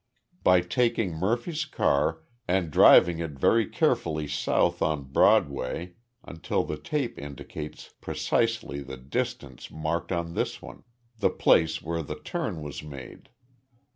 "By 0.41 0.61
taking 0.61 1.11
Murphy's 1.13 1.63
car 1.65 2.23
and 2.47 2.71
driving 2.71 3.19
it 3.19 3.33
very 3.37 3.67
carefully 3.67 4.27
south 4.27 4.81
on 4.81 5.03
Broadway 5.11 5.93
until 6.23 6.63
the 6.63 6.79
tape 6.79 7.19
indicates 7.19 7.93
precisely 8.01 8.81
the 8.81 8.97
distance 8.97 9.69
marked 9.69 10.11
on 10.11 10.33
this 10.33 10.59
one 10.59 10.81
the 11.19 11.29
place 11.29 11.83
where 11.83 12.01
the 12.01 12.17
turn 12.19 12.63
was 12.63 12.81
made. 12.81 13.29